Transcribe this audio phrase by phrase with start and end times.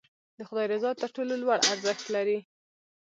[0.37, 2.37] د خدای رضا تر ټولو لوړ ارزښت لري.